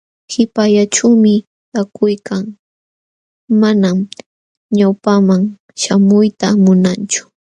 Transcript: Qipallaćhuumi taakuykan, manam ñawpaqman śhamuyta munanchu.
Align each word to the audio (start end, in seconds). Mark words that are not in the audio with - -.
Qipallaćhuumi 0.29 1.35
taakuykan, 1.71 2.43
manam 3.61 3.97
ñawpaqman 4.77 5.43
śhamuyta 5.81 6.47
munanchu. 6.63 7.23